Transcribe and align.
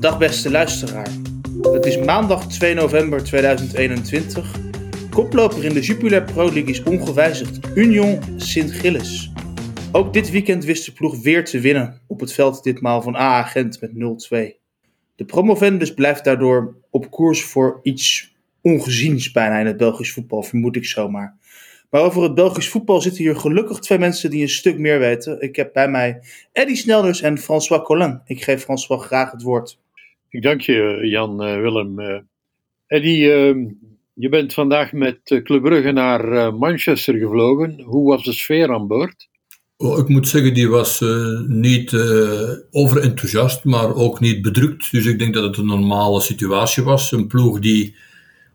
Dag 0.00 0.18
beste 0.18 0.50
luisteraar. 0.50 1.08
Het 1.62 1.86
is 1.86 1.98
maandag 1.98 2.48
2 2.48 2.74
november 2.74 3.24
2021. 3.24 4.56
Koploper 5.10 5.64
in 5.64 5.74
de 5.74 5.80
Jupiler 5.80 6.22
Pro 6.22 6.44
League 6.44 6.70
is 6.70 6.82
ongewijzigd 6.82 7.58
Union 7.74 8.20
Sint-Gilles. 8.36 9.32
Ook 9.92 10.12
dit 10.12 10.30
weekend 10.30 10.64
wist 10.64 10.84
de 10.84 10.92
ploeg 10.92 11.22
weer 11.22 11.44
te 11.44 11.60
winnen. 11.60 12.00
Op 12.06 12.20
het 12.20 12.32
veld 12.32 12.62
ditmaal 12.62 13.02
van 13.02 13.16
AA 13.16 13.42
Gent 13.42 13.80
met 13.80 13.90
0-2. 13.90 13.96
De 15.16 15.24
promovendus 15.24 15.94
blijft 15.94 16.24
daardoor 16.24 16.76
op 16.90 17.10
koers 17.10 17.44
voor 17.44 17.80
iets 17.82 18.34
ongeziens 18.62 19.32
bijna 19.32 19.58
in 19.58 19.66
het 19.66 19.76
Belgisch 19.76 20.12
voetbal, 20.12 20.42
vermoed 20.42 20.76
ik 20.76 20.86
zomaar. 20.86 21.36
Maar 21.90 22.02
over 22.02 22.22
het 22.22 22.34
Belgisch 22.34 22.68
voetbal 22.68 23.00
zitten 23.00 23.22
hier 23.22 23.36
gelukkig 23.36 23.78
twee 23.78 23.98
mensen 23.98 24.30
die 24.30 24.42
een 24.42 24.48
stuk 24.48 24.78
meer 24.78 24.98
weten. 24.98 25.40
Ik 25.40 25.56
heb 25.56 25.72
bij 25.72 25.88
mij 25.88 26.20
Eddy 26.52 26.74
Snelders 26.74 27.20
en 27.20 27.38
François 27.38 27.82
Collin. 27.82 28.20
Ik 28.24 28.42
geef 28.42 28.62
François 28.62 29.04
graag 29.06 29.30
het 29.30 29.42
woord. 29.42 29.78
Ik 30.30 30.42
dank 30.42 30.60
je, 30.60 31.00
Jan 31.02 31.46
uh, 31.46 31.60
Willem. 31.60 32.00
Uh, 32.00 32.18
Eddy, 32.86 33.08
uh, 33.08 33.66
je 34.14 34.28
bent 34.28 34.54
vandaag 34.54 34.92
met 34.92 35.18
Club 35.44 35.62
Brugge 35.62 35.92
naar 35.92 36.54
Manchester 36.54 37.14
gevlogen. 37.14 37.80
Hoe 37.80 38.08
was 38.08 38.24
de 38.24 38.32
sfeer 38.32 38.72
aan 38.72 38.86
boord? 38.86 39.28
Oh, 39.76 39.98
ik 39.98 40.08
moet 40.08 40.28
zeggen, 40.28 40.54
die 40.54 40.68
was 40.68 41.04
niet 41.46 41.94
overenthousiast, 42.70 43.64
maar 43.64 43.94
ook 43.94 44.20
niet 44.20 44.42
bedrukt. 44.42 44.90
Dus 44.92 45.06
ik 45.06 45.18
denk 45.18 45.34
dat 45.34 45.44
het 45.44 45.56
een 45.56 45.66
normale 45.66 46.20
situatie 46.20 46.82
was. 46.82 47.12
Een 47.12 47.26
ploeg 47.26 47.58
die 47.58 47.96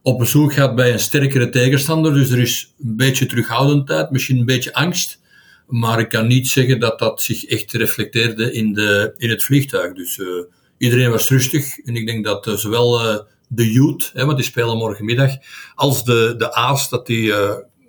op 0.01 0.19
bezoek 0.19 0.53
gaat 0.53 0.75
bij 0.75 0.91
een 0.91 0.99
sterkere 0.99 1.49
tegenstander. 1.49 2.13
Dus 2.13 2.29
er 2.29 2.39
is 2.39 2.73
een 2.83 2.95
beetje 2.95 3.25
terughoudendheid, 3.25 4.11
misschien 4.11 4.37
een 4.37 4.45
beetje 4.45 4.73
angst. 4.73 5.21
Maar 5.67 5.99
ik 5.99 6.09
kan 6.09 6.27
niet 6.27 6.47
zeggen 6.47 6.79
dat 6.79 6.99
dat 6.99 7.21
zich 7.21 7.45
echt 7.45 7.71
reflecteerde 7.71 8.53
in, 8.53 8.73
de, 8.73 9.13
in 9.17 9.29
het 9.29 9.43
vliegtuig. 9.43 9.93
Dus 9.93 10.17
uh, 10.17 10.27
iedereen 10.83 11.11
was 11.11 11.29
rustig. 11.29 11.80
En 11.80 11.95
ik 11.95 12.05
denk 12.05 12.25
dat 12.25 12.47
uh, 12.47 12.53
zowel 12.53 13.02
uh, 13.02 13.19
de 13.47 13.71
youth, 13.71 14.11
hè, 14.13 14.25
want 14.25 14.38
die 14.38 14.45
spelen 14.45 14.77
morgenmiddag, 14.77 15.31
als 15.75 16.03
de, 16.03 16.33
de 16.38 16.53
A's, 16.53 16.89
dat 16.89 17.08
die 17.08 17.25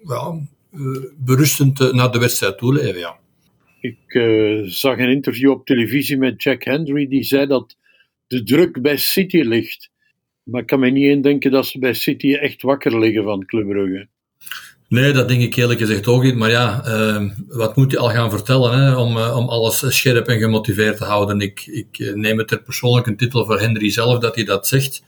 ja, 0.05 0.39
berustend 1.17 1.93
naar 1.93 2.11
de 2.13 2.19
wedstrijd 2.19 2.59
toe 2.59 2.73
leven. 2.73 2.99
Ja. 2.99 3.19
Ik 3.81 3.99
zag 4.71 4.99
een 4.99 5.11
interview 5.11 5.51
op 5.51 5.67
televisie 5.67 6.17
met 6.17 6.43
Jack 6.43 6.65
Henry, 6.65 7.09
die 7.09 7.23
zei 7.23 7.47
dat 7.47 7.77
de 8.27 8.43
druk 8.43 8.83
bij 8.83 8.97
City 8.97 9.41
ligt. 9.41 9.91
Maar 10.43 10.61
ik 10.61 10.67
kan 10.67 10.81
me 10.81 10.91
niet 10.91 11.11
indenken 11.11 11.51
dat 11.51 11.67
ze 11.67 11.79
bij 11.79 11.95
City 11.95 12.35
echt 12.35 12.63
wakker 12.63 12.99
liggen 12.99 13.25
van 13.25 13.47
Club 13.47 13.69
Brugge. 13.69 14.09
Nee, 14.89 15.13
dat 15.13 15.29
denk 15.29 15.43
ik 15.43 15.57
eerlijk 15.57 15.81
gezegd 15.81 16.07
ook 16.07 16.23
niet. 16.23 16.35
Maar 16.35 16.51
ja, 16.51 16.85
uh, 16.87 17.31
wat 17.49 17.77
moet 17.77 17.91
je 17.91 17.99
al 17.99 18.11
gaan 18.11 18.31
vertellen 18.31 18.79
hè, 18.79 18.97
om, 18.97 19.17
uh, 19.17 19.37
om 19.37 19.49
alles 19.49 19.97
scherp 19.97 20.29
en 20.29 20.39
gemotiveerd 20.39 20.97
te 20.97 21.05
houden? 21.05 21.41
Ik, 21.41 21.67
ik 21.67 21.99
uh, 21.99 22.15
neem 22.15 22.39
het 22.39 22.51
er 22.51 22.63
persoonlijk 22.63 23.07
een 23.07 23.17
titel 23.17 23.45
voor 23.45 23.61
Henry 23.61 23.91
zelf 23.91 24.19
dat 24.19 24.35
hij 24.35 24.45
dat 24.45 24.67
zegt. 24.67 25.03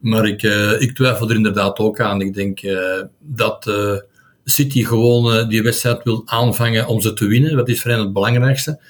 Maar 0.00 0.26
ik, 0.26 0.42
ik 0.78 0.94
twijfel 0.94 1.28
er 1.30 1.36
inderdaad 1.36 1.78
ook 1.78 2.00
aan. 2.00 2.20
Ik 2.20 2.34
denk 2.34 2.60
dat 3.18 3.72
City 4.44 4.84
gewoon 4.84 5.48
die 5.48 5.62
wedstrijd 5.62 6.02
wil 6.02 6.22
aanvangen 6.24 6.86
om 6.86 7.00
ze 7.00 7.12
te 7.12 7.26
winnen. 7.26 7.56
Dat 7.56 7.68
is 7.68 7.82
voor 7.82 7.90
hen 7.90 8.00
het 8.00 8.12
belangrijkste. 8.12 8.80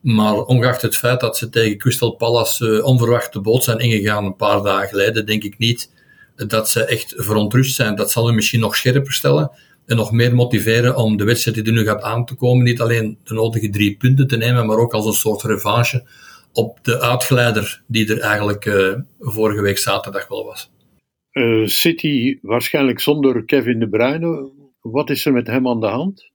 Maar 0.00 0.34
ongeacht 0.34 0.82
het 0.82 0.96
feit 0.96 1.20
dat 1.20 1.36
ze 1.36 1.48
tegen 1.48 1.78
Crystal 1.78 2.10
Palace 2.10 2.84
onverwacht 2.84 3.32
de 3.32 3.40
boot 3.40 3.64
zijn 3.64 3.78
ingegaan 3.78 4.24
een 4.24 4.36
paar 4.36 4.62
dagen 4.62 4.88
geleden, 4.88 5.26
denk 5.26 5.42
ik 5.42 5.58
niet 5.58 5.90
dat 6.36 6.70
ze 6.70 6.84
echt 6.84 7.14
verontrust 7.16 7.74
zijn. 7.74 7.94
Dat 7.94 8.10
zal 8.10 8.30
u 8.30 8.32
misschien 8.32 8.60
nog 8.60 8.76
scherper 8.76 9.12
stellen 9.12 9.50
en 9.86 9.96
nog 9.96 10.12
meer 10.12 10.34
motiveren 10.34 10.96
om 10.96 11.16
de 11.16 11.24
wedstrijd 11.24 11.56
die 11.56 11.66
er 11.66 11.72
nu 11.72 11.84
gaat 11.84 12.02
aan 12.02 12.24
te 12.24 12.34
komen, 12.34 12.64
niet 12.64 12.80
alleen 12.80 13.18
de 13.24 13.34
nodige 13.34 13.70
drie 13.70 13.96
punten 13.96 14.26
te 14.26 14.36
nemen, 14.36 14.66
maar 14.66 14.76
ook 14.76 14.92
als 14.92 15.06
een 15.06 15.12
soort 15.12 15.42
revanche 15.42 16.04
op 16.52 16.78
de 16.82 17.00
uitgeleider 17.00 17.82
die 17.86 18.14
er 18.14 18.20
eigenlijk 18.20 18.64
uh, 18.64 18.94
vorige 19.18 19.62
week 19.62 19.78
zaterdag 19.78 20.28
wel 20.28 20.44
was. 20.44 20.70
Uh, 21.32 21.66
City 21.66 22.38
waarschijnlijk 22.42 23.00
zonder 23.00 23.44
Kevin 23.44 23.78
De 23.78 23.88
Bruyne. 23.88 24.50
Wat 24.80 25.10
is 25.10 25.26
er 25.26 25.32
met 25.32 25.46
hem 25.46 25.68
aan 25.68 25.80
de 25.80 25.86
hand? 25.86 26.30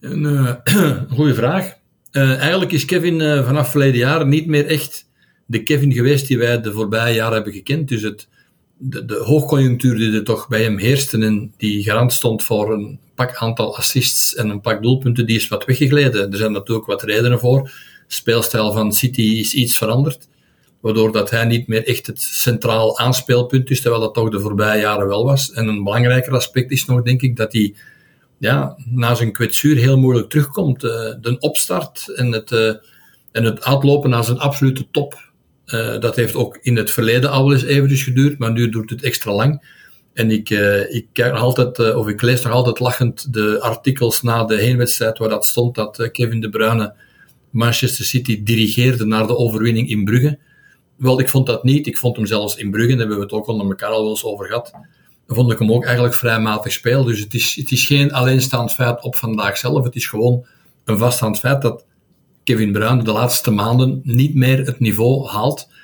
Een 0.00 0.22
uh, 0.24 1.02
goede 1.08 1.34
vraag. 1.34 1.80
Eigenlijk 2.10 2.72
is 2.72 2.84
Kevin 2.84 3.20
vanaf 3.44 3.70
verleden 3.70 3.98
jaar 3.98 4.26
niet 4.26 4.46
meer 4.46 4.66
echt 4.66 5.10
de 5.46 5.62
Kevin 5.62 5.92
geweest 5.92 6.28
die 6.28 6.38
wij 6.38 6.60
de 6.60 6.72
voorbije 6.72 7.14
jaren 7.14 7.34
hebben 7.34 7.52
gekend. 7.52 7.88
Dus 7.88 8.02
het, 8.02 8.28
de, 8.76 9.04
de 9.04 9.14
hoogconjunctuur 9.14 9.96
die 9.96 10.12
er 10.12 10.24
toch 10.24 10.48
bij 10.48 10.62
hem 10.62 10.78
heerste 10.78 11.18
en 11.18 11.52
die 11.56 11.82
garant 11.82 12.12
stond 12.12 12.42
voor 12.42 12.72
een 12.72 12.98
pak 13.14 13.34
aantal 13.34 13.76
assists 13.76 14.34
en 14.34 14.48
een 14.48 14.60
pak 14.60 14.82
doelpunten, 14.82 15.26
die 15.26 15.36
is 15.36 15.48
wat 15.48 15.64
weggegleden. 15.64 16.30
Er 16.30 16.36
zijn 16.36 16.52
natuurlijk 16.52 16.86
wat 16.86 17.02
redenen 17.02 17.38
voor. 17.38 17.70
Speelstijl 18.06 18.72
van 18.72 18.92
City 18.92 19.22
is 19.22 19.54
iets 19.54 19.76
veranderd, 19.76 20.28
waardoor 20.80 21.12
dat 21.12 21.30
hij 21.30 21.44
niet 21.44 21.66
meer 21.66 21.86
echt 21.86 22.06
het 22.06 22.20
centraal 22.20 22.98
aanspeelpunt 22.98 23.70
is, 23.70 23.80
terwijl 23.80 24.02
dat 24.02 24.14
toch 24.14 24.30
de 24.30 24.40
voorbije 24.40 24.80
jaren 24.80 25.08
wel 25.08 25.24
was. 25.24 25.52
En 25.52 25.68
een 25.68 25.84
belangrijker 25.84 26.32
aspect 26.32 26.70
is 26.70 26.84
nog, 26.84 27.02
denk 27.02 27.22
ik, 27.22 27.36
dat 27.36 27.52
hij 27.52 27.74
ja, 28.38 28.76
na 28.84 29.14
zijn 29.14 29.32
kwetsuur 29.32 29.76
heel 29.76 29.98
moeilijk 29.98 30.28
terugkomt. 30.28 30.84
Uh, 30.84 30.90
de 31.20 31.36
opstart 31.38 32.12
en 32.16 32.32
het, 32.32 32.50
uh, 32.50 32.68
en 33.32 33.44
het 33.44 33.64
uitlopen 33.64 34.10
naar 34.10 34.24
zijn 34.24 34.38
absolute 34.38 34.86
top, 34.90 35.30
uh, 35.66 36.00
dat 36.00 36.16
heeft 36.16 36.34
ook 36.34 36.58
in 36.62 36.76
het 36.76 36.90
verleden 36.90 37.30
al 37.30 37.52
eens 37.52 37.64
eventjes 37.64 38.02
geduurd, 38.02 38.38
maar 38.38 38.52
nu 38.52 38.68
duurt 38.68 38.90
het 38.90 39.02
extra 39.02 39.32
lang. 39.32 39.80
En 40.14 40.30
ik, 40.30 40.50
ik 40.90 41.06
kijk 41.12 41.32
nog 41.32 41.42
altijd, 41.42 41.94
of 41.94 42.08
ik 42.08 42.22
lees 42.22 42.42
nog 42.42 42.52
altijd 42.52 42.80
lachend 42.80 43.32
de 43.32 43.60
artikels 43.60 44.22
na 44.22 44.44
de 44.44 44.56
heenwedstrijd 44.56 45.18
waar 45.18 45.28
dat 45.28 45.46
stond 45.46 45.74
dat 45.74 46.10
Kevin 46.12 46.40
De 46.40 46.50
Bruyne 46.50 46.94
Manchester 47.50 48.04
City 48.04 48.42
dirigeerde 48.42 49.06
naar 49.06 49.26
de 49.26 49.36
overwinning 49.36 49.88
in 49.88 50.04
Brugge. 50.04 50.38
Wel, 50.96 51.20
ik 51.20 51.28
vond 51.28 51.46
dat 51.46 51.64
niet. 51.64 51.86
Ik 51.86 51.98
vond 51.98 52.16
hem 52.16 52.26
zelfs 52.26 52.56
in 52.56 52.70
Brugge, 52.70 52.90
daar 52.90 52.98
hebben 52.98 53.16
we 53.16 53.22
het 53.22 53.32
ook 53.32 53.46
onder 53.46 53.66
elkaar 53.66 53.90
al 53.90 54.02
wel 54.02 54.10
eens 54.10 54.24
over 54.24 54.46
gehad 54.46 54.72
vond 55.34 55.52
ik 55.52 55.58
hem 55.58 55.72
ook 55.72 55.84
eigenlijk 55.84 56.14
vrij 56.14 56.40
matig 56.40 56.72
spelen. 56.72 57.06
Dus 57.06 57.20
het 57.20 57.34
is, 57.34 57.54
het 57.54 57.70
is 57.70 57.86
geen 57.86 58.12
alleenstaand 58.12 58.72
feit 58.72 59.02
op 59.02 59.16
vandaag 59.16 59.58
zelf. 59.58 59.84
Het 59.84 59.94
is 59.94 60.06
gewoon 60.06 60.46
een 60.84 60.98
vaststaand 60.98 61.38
feit 61.38 61.62
dat 61.62 61.84
Kevin 62.44 62.72
Bruyne 62.72 63.02
de 63.02 63.12
laatste 63.12 63.50
maanden 63.50 64.00
niet 64.02 64.34
meer 64.34 64.58
het 64.58 64.80
niveau 64.80 65.28
haalt 65.28 65.68
eh, 65.68 65.76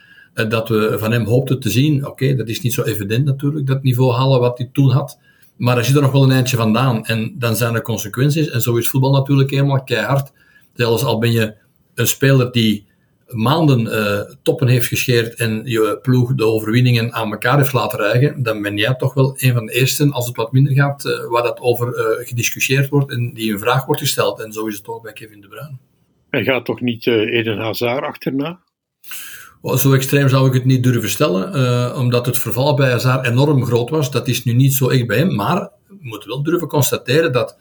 dat 0.48 0.68
we 0.68 0.96
van 0.98 1.12
hem 1.12 1.24
hoopten 1.24 1.60
te 1.60 1.70
zien. 1.70 2.06
Oké, 2.06 2.34
dat 2.34 2.48
is 2.48 2.60
niet 2.60 2.72
zo 2.72 2.82
evident 2.82 3.24
natuurlijk, 3.24 3.66
dat 3.66 3.82
niveau 3.82 4.12
halen 4.12 4.40
wat 4.40 4.58
hij 4.58 4.70
toen 4.72 4.90
had. 4.90 5.18
Maar 5.56 5.74
hij 5.74 5.84
zit 5.84 5.96
er 5.96 6.02
nog 6.02 6.12
wel 6.12 6.22
een 6.22 6.30
eindje 6.30 6.56
vandaan. 6.56 7.04
En 7.04 7.34
dan 7.38 7.56
zijn 7.56 7.74
er 7.74 7.82
consequenties. 7.82 8.48
En 8.48 8.60
zo 8.60 8.76
is 8.76 8.88
voetbal 8.88 9.12
natuurlijk 9.12 9.50
helemaal 9.50 9.84
keihard. 9.84 10.32
Zelfs 10.74 11.04
al 11.04 11.18
ben 11.18 11.32
je 11.32 11.54
een 11.94 12.06
speler 12.06 12.52
die 12.52 12.86
maanden 13.28 13.80
uh, 13.80 14.34
toppen 14.42 14.68
heeft 14.68 14.86
gescheerd 14.86 15.34
en 15.34 15.62
je 15.64 15.98
ploeg 16.02 16.34
de 16.34 16.44
overwinningen 16.44 17.12
aan 17.12 17.30
elkaar 17.30 17.56
heeft 17.56 17.72
laten 17.72 17.98
rijgen, 17.98 18.42
dan 18.42 18.62
ben 18.62 18.76
jij 18.76 18.94
toch 18.94 19.14
wel 19.14 19.34
een 19.36 19.52
van 19.52 19.66
de 19.66 19.72
eersten, 19.72 20.12
als 20.12 20.26
het 20.26 20.36
wat 20.36 20.52
minder 20.52 20.72
gaat, 20.72 21.04
uh, 21.04 21.30
waar 21.30 21.42
dat 21.42 21.60
over 21.60 21.92
gediscussieerd 22.24 22.88
wordt 22.88 23.10
en 23.10 23.34
die 23.34 23.52
een 23.52 23.58
vraag 23.58 23.86
wordt 23.86 24.00
gesteld. 24.00 24.40
En 24.40 24.52
zo 24.52 24.66
is 24.66 24.76
het 24.76 24.88
ook 24.88 25.02
bij 25.02 25.12
Kevin 25.12 25.40
De 25.40 25.48
Bruyne. 25.48 25.76
En 26.30 26.44
gaat 26.44 26.64
toch 26.64 26.80
niet 26.80 27.06
Eden 27.06 27.58
Hazard 27.58 28.04
achterna? 28.04 28.60
Zo 29.62 29.92
extreem 29.92 30.28
zou 30.28 30.46
ik 30.46 30.54
het 30.54 30.64
niet 30.64 30.82
durven 30.82 31.10
stellen, 31.10 31.96
omdat 31.96 32.26
het 32.26 32.38
verval 32.38 32.74
bij 32.74 32.90
Hazard 32.90 33.26
enorm 33.26 33.64
groot 33.64 33.90
was. 33.90 34.10
Dat 34.10 34.28
is 34.28 34.44
nu 34.44 34.52
niet 34.52 34.74
zo 34.74 34.88
echt 34.88 35.06
bij 35.06 35.18
hem, 35.18 35.34
maar 35.34 35.70
we 35.88 35.96
moeten 36.00 36.28
wel 36.28 36.42
durven 36.42 36.68
constateren 36.68 37.32
dat 37.32 37.56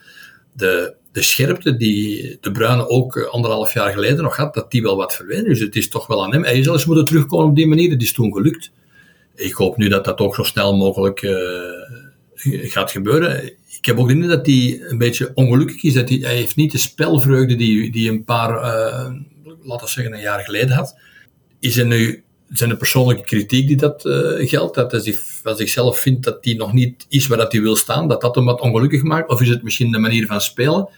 de, 0.53 0.95
de 1.11 1.21
scherpte 1.21 1.77
die 1.77 2.37
de 2.41 2.51
Bruine 2.51 2.89
ook 2.89 3.17
eh, 3.17 3.27
anderhalf 3.27 3.73
jaar 3.73 3.91
geleden 3.91 4.23
nog 4.23 4.35
had, 4.35 4.53
dat 4.53 4.71
die 4.71 4.81
wel 4.81 4.95
wat 4.95 5.15
verdwenen. 5.15 5.45
Dus 5.45 5.59
het 5.59 5.75
is 5.75 5.89
toch 5.89 6.07
wel 6.07 6.23
aan 6.23 6.33
hem. 6.33 6.43
Hij 6.43 6.63
zelfs 6.63 6.85
moeten 6.85 7.05
terugkomen 7.05 7.49
op 7.49 7.55
die 7.55 7.67
manier. 7.67 7.89
Het 7.89 8.01
is 8.01 8.13
toen 8.13 8.33
gelukt. 8.33 8.71
Ik 9.35 9.53
hoop 9.53 9.77
nu 9.77 9.87
dat 9.87 10.05
dat 10.05 10.19
ook 10.19 10.35
zo 10.35 10.43
snel 10.43 10.75
mogelijk 10.75 11.21
uh, 11.21 11.33
gaat 12.71 12.91
gebeuren. 12.91 13.45
Ik 13.77 13.85
heb 13.85 13.97
ook 13.97 14.07
de 14.07 14.13
indruk 14.13 14.31
dat 14.31 14.45
hij 14.45 14.81
een 14.81 14.97
beetje 14.97 15.31
ongelukkig 15.33 15.83
is. 15.83 15.93
Dat 15.93 16.09
hij, 16.09 16.17
heeft 16.17 16.55
niet 16.55 16.71
de 16.71 16.77
spelvreugde 16.77 17.55
die, 17.55 17.91
die 17.91 18.09
een 18.09 18.23
paar, 18.23 18.51
laten 19.61 19.85
we 19.85 19.91
zeggen, 19.91 20.13
een 20.13 20.19
jaar 20.19 20.39
geleden 20.39 20.75
had. 20.75 20.95
Is 21.59 21.77
er 21.77 21.85
nu 21.85 22.23
zijn 22.49 22.69
de 22.69 22.77
persoonlijke 22.77 23.23
kritiek 23.23 23.67
die 23.67 23.77
dat 23.77 24.05
uh, 24.05 24.49
geldt. 24.49 24.75
Dat 24.75 24.91
hij 24.91 25.17
van 25.43 25.55
zichzelf 25.55 25.99
vindt 25.99 26.23
dat 26.23 26.37
hij 26.41 26.53
nog 26.53 26.73
niet 26.73 27.05
is 27.09 27.27
waar 27.27 27.37
dat 27.37 27.51
hij 27.51 27.61
wil 27.61 27.75
staan, 27.75 28.07
dat 28.07 28.21
dat 28.21 28.35
hem 28.35 28.45
wat 28.45 28.61
ongelukkig 28.61 29.03
maakt. 29.03 29.29
Of 29.29 29.41
is 29.41 29.49
het 29.49 29.63
misschien 29.63 29.91
de 29.91 29.99
manier 29.99 30.25
van 30.25 30.41
spelen 30.41 30.89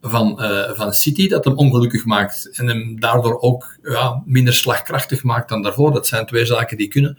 van, 0.00 0.38
uh, 0.40 0.70
van 0.70 0.92
City 0.92 1.28
dat 1.28 1.44
hem 1.44 1.56
ongelukkig 1.56 2.04
maakt 2.04 2.50
en 2.52 2.66
hem 2.66 3.00
daardoor 3.00 3.40
ook 3.40 3.78
ja, 3.82 4.22
minder 4.26 4.54
slagkrachtig 4.54 5.22
maakt 5.22 5.48
dan 5.48 5.62
daarvoor. 5.62 5.92
Dat 5.92 6.06
zijn 6.06 6.26
twee 6.26 6.44
zaken 6.44 6.76
die 6.76 6.88
kunnen. 6.88 7.18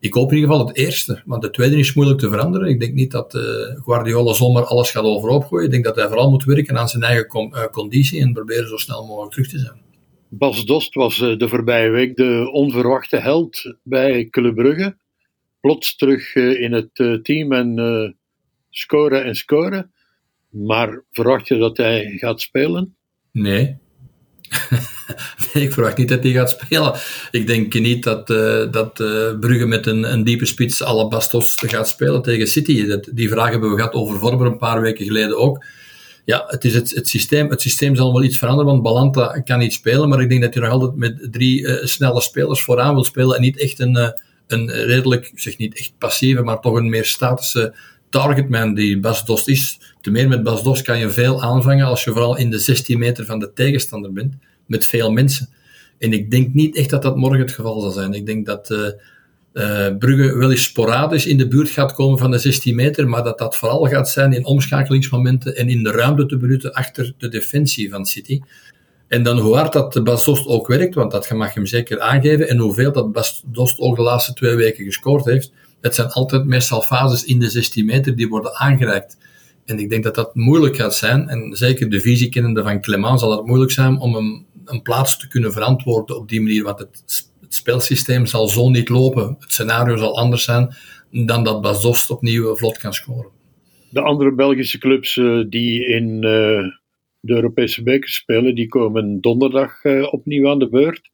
Ik 0.00 0.14
hoop 0.14 0.30
in 0.30 0.36
ieder 0.36 0.50
geval 0.50 0.66
het 0.66 0.76
eerste, 0.76 1.22
want 1.24 1.42
de 1.42 1.50
tweede 1.50 1.76
is 1.76 1.94
moeilijk 1.94 2.18
te 2.18 2.28
veranderen. 2.28 2.68
Ik 2.68 2.80
denk 2.80 2.94
niet 2.94 3.10
dat 3.10 3.34
uh, 3.34 3.42
Guardiola 3.84 4.32
zomaar 4.32 4.64
alles 4.64 4.90
gaat 4.90 5.02
overhoop 5.02 5.44
gooien. 5.44 5.64
Ik 5.64 5.70
denk 5.70 5.84
dat 5.84 5.96
hij 5.96 6.06
vooral 6.06 6.30
moet 6.30 6.44
werken 6.44 6.78
aan 6.78 6.88
zijn 6.88 7.02
eigen 7.02 7.50
conditie 7.72 8.20
en 8.20 8.32
proberen 8.32 8.68
zo 8.68 8.76
snel 8.76 9.06
mogelijk 9.06 9.32
terug 9.32 9.48
te 9.48 9.58
zijn. 9.58 9.82
Bas 10.38 10.64
Dost 10.64 10.94
was 10.94 11.20
eh, 11.20 11.38
de 11.38 11.48
voorbije 11.48 11.90
week 11.90 12.16
de 12.16 12.48
onverwachte 12.52 13.16
held 13.16 13.74
bij 13.82 14.28
Club 14.30 14.54
Brugge. 14.54 14.96
Plots 15.60 15.96
terug 15.96 16.34
eh, 16.34 16.60
in 16.60 16.72
het 16.72 16.90
eh, 16.92 17.14
team 17.14 17.52
en 17.52 18.16
scoren 18.70 19.24
en 19.24 19.34
scoren. 19.34 19.92
Maar 20.50 21.02
verwacht 21.10 21.48
je 21.48 21.56
dat 21.56 21.76
hij 21.76 22.16
gaat 22.16 22.40
spelen? 22.40 22.94
Nee. 23.32 23.76
ik 25.52 25.72
verwacht 25.72 25.96
niet 25.96 26.08
dat 26.08 26.22
hij 26.22 26.32
gaat 26.32 26.50
spelen. 26.50 26.94
Ik 27.30 27.46
denk 27.46 27.74
niet 27.74 28.02
dat, 28.02 28.26
dat 28.72 28.94
Brugge 29.40 29.66
met 29.66 29.86
een, 29.86 30.12
een 30.12 30.24
diepe 30.24 30.46
spits 30.46 30.82
alle 30.82 31.08
Bastos 31.08 31.54
gaat 31.56 31.88
spelen 31.88 32.22
tegen 32.22 32.46
City. 32.46 32.86
Dat, 32.86 33.10
die 33.12 33.28
vraag 33.28 33.50
hebben 33.50 33.70
we 33.70 33.76
gehad 33.76 33.92
over 33.92 34.18
Vorber 34.18 34.46
een 34.46 34.58
paar 34.58 34.80
weken 34.80 35.04
geleden 35.04 35.38
ook. 35.38 35.64
Ja, 36.24 36.44
het, 36.46 36.64
is 36.64 36.74
het, 36.74 36.94
het, 36.94 37.08
systeem, 37.08 37.50
het 37.50 37.60
systeem 37.60 37.96
zal 37.96 38.12
wel 38.12 38.22
iets 38.22 38.38
veranderen, 38.38 38.70
want 38.70 38.82
Balanta 38.82 39.40
kan 39.40 39.58
niet 39.58 39.72
spelen, 39.72 40.08
maar 40.08 40.20
ik 40.20 40.28
denk 40.28 40.42
dat 40.42 40.54
hij 40.54 40.62
nog 40.62 40.72
altijd 40.72 40.96
met 40.96 41.28
drie 41.32 41.60
uh, 41.60 41.84
snelle 41.84 42.20
spelers 42.20 42.62
vooraan 42.62 42.94
wil 42.94 43.04
spelen 43.04 43.36
en 43.36 43.42
niet 43.42 43.58
echt 43.58 43.80
een, 43.80 44.14
een 44.46 44.70
redelijk, 44.70 45.32
zeg 45.34 45.58
niet 45.58 45.78
echt 45.78 45.92
passieve, 45.98 46.42
maar 46.42 46.60
toch 46.60 46.76
een 46.76 46.88
meer 46.88 47.04
statische 47.04 47.74
targetman 48.14 48.74
die 48.74 49.00
Bas 49.00 49.24
Dost 49.24 49.48
is. 49.48 49.78
Te 50.00 50.10
meer 50.10 50.28
met 50.28 50.42
Bas 50.42 50.62
Dost 50.62 50.82
kan 50.82 50.98
je 50.98 51.10
veel 51.10 51.42
aanvangen 51.42 51.86
als 51.86 52.04
je 52.04 52.10
vooral 52.10 52.36
in 52.36 52.50
de 52.50 52.58
16 52.58 52.98
meter 52.98 53.24
van 53.24 53.38
de 53.38 53.52
tegenstander 53.52 54.12
bent, 54.12 54.34
met 54.66 54.86
veel 54.86 55.10
mensen. 55.10 55.48
En 55.98 56.12
ik 56.12 56.30
denk 56.30 56.54
niet 56.54 56.76
echt 56.76 56.90
dat 56.90 57.02
dat 57.02 57.16
morgen 57.16 57.40
het 57.40 57.52
geval 57.52 57.80
zal 57.80 57.90
zijn. 57.90 58.12
Ik 58.12 58.26
denk 58.26 58.46
dat 58.46 58.70
uh, 58.70 58.88
uh, 59.54 59.86
Brugge 59.98 60.36
wel 60.36 60.50
eens 60.50 60.62
sporadisch 60.62 61.26
in 61.26 61.38
de 61.38 61.48
buurt 61.48 61.68
gaat 61.68 61.92
komen 61.92 62.18
van 62.18 62.30
de 62.30 62.38
16 62.38 62.74
meter, 62.74 63.08
maar 63.08 63.22
dat 63.22 63.38
dat 63.38 63.56
vooral 63.56 63.86
gaat 63.86 64.08
zijn 64.08 64.32
in 64.32 64.44
omschakelingsmomenten 64.44 65.56
en 65.56 65.68
in 65.68 65.82
de 65.82 65.90
ruimte 65.90 66.26
te 66.26 66.36
benutten 66.36 66.72
achter 66.72 67.14
de 67.18 67.28
defensie 67.28 67.90
van 67.90 68.06
City. 68.06 68.40
En 69.08 69.22
dan 69.22 69.38
hoe 69.38 69.56
hard 69.56 69.72
dat 69.72 70.04
Bas 70.04 70.24
Dost 70.24 70.46
ook 70.46 70.66
werkt, 70.66 70.94
want 70.94 71.10
dat 71.10 71.30
mag 71.30 71.54
hem 71.54 71.66
zeker 71.66 72.00
aangeven, 72.00 72.48
en 72.48 72.58
hoeveel 72.58 72.92
dat 72.92 73.12
Bas 73.12 73.42
Dost 73.46 73.78
ook 73.78 73.96
de 73.96 74.02
laatste 74.02 74.32
twee 74.32 74.54
weken 74.54 74.84
gescoord 74.84 75.24
heeft, 75.24 75.52
het 75.80 75.94
zijn 75.94 76.08
altijd 76.08 76.44
meestal 76.44 76.82
fases 76.82 77.24
in 77.24 77.38
de 77.38 77.50
16 77.50 77.84
meter 77.84 78.16
die 78.16 78.28
worden 78.28 78.54
aangereikt. 78.54 79.16
En 79.64 79.78
ik 79.78 79.90
denk 79.90 80.04
dat 80.04 80.14
dat 80.14 80.34
moeilijk 80.34 80.76
gaat 80.76 80.94
zijn. 80.94 81.28
En 81.28 81.56
zeker 81.56 81.90
de 81.90 82.00
visiekennende 82.00 82.62
van 82.62 82.80
Clement 82.80 83.20
zal 83.20 83.30
het 83.30 83.46
moeilijk 83.46 83.70
zijn 83.70 83.98
om 83.98 84.14
een, 84.14 84.46
een 84.64 84.82
plaats 84.82 85.18
te 85.18 85.28
kunnen 85.28 85.52
verantwoorden 85.52 86.16
op 86.16 86.28
die 86.28 86.40
manier. 86.40 86.64
Want 86.64 86.78
het, 86.78 87.28
het 87.54 87.62
spelsysteem 87.62 88.26
zal 88.26 88.48
zo 88.48 88.68
niet 88.68 88.88
lopen. 88.88 89.36
Het 89.38 89.52
scenario 89.52 89.96
zal 89.96 90.18
anders 90.18 90.44
zijn 90.44 90.74
dan 91.10 91.44
dat 91.44 91.60
Bas 91.60 91.82
Dost 91.82 92.10
opnieuw 92.10 92.56
vlot 92.56 92.78
kan 92.78 92.92
scoren. 92.92 93.30
De 93.90 94.00
andere 94.00 94.32
Belgische 94.34 94.78
clubs 94.78 95.16
uh, 95.16 95.44
die 95.48 95.86
in 95.86 96.14
uh, 96.14 96.20
de 97.20 97.32
Europese 97.32 97.82
beker 97.82 98.08
spelen, 98.08 98.54
die 98.54 98.68
komen 98.68 99.20
donderdag 99.20 99.84
uh, 99.84 100.12
opnieuw 100.12 100.48
aan 100.48 100.58
de 100.58 100.68
beurt. 100.68 101.10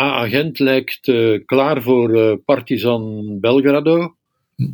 A-agent 0.00 0.58
lijkt 0.58 1.12
klaar 1.46 1.82
voor 1.82 2.38
Partizan 2.38 3.36
Belgrado. 3.40 4.14
Hm. 4.56 4.70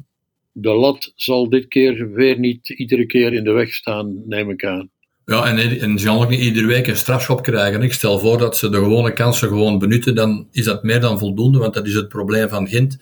De 0.53 0.73
lat 0.73 1.13
zal 1.17 1.49
dit 1.49 1.69
keer 1.69 2.13
weer 2.13 2.39
niet 2.39 2.69
iedere 2.69 3.07
keer 3.07 3.33
in 3.33 3.45
de 3.45 3.53
weg 3.53 3.73
staan, 3.75 4.23
neem 4.27 4.51
ik 4.51 4.65
aan. 4.65 4.91
Ja, 5.31 5.45
en, 5.45 5.81
en 5.81 5.99
ze 5.99 6.07
gaan 6.07 6.19
ook 6.19 6.29
niet 6.29 6.41
iedere 6.41 6.67
week 6.67 6.87
een 6.87 6.97
strafschop 6.97 7.43
krijgen. 7.43 7.83
Ik 7.83 7.93
stel 7.93 8.19
voor 8.19 8.39
dat 8.39 8.57
ze 8.57 8.69
de 8.69 8.77
gewone 8.77 9.13
kansen 9.13 9.49
gewoon 9.49 9.79
benutten, 9.79 10.15
dan 10.15 10.47
is 10.51 10.65
dat 10.65 10.83
meer 10.83 11.01
dan 11.01 11.19
voldoende, 11.19 11.59
want 11.59 11.75
dat 11.75 11.87
is 11.87 11.95
het 11.95 12.09
probleem 12.09 12.49
van 12.49 12.69
Gent. 12.69 12.93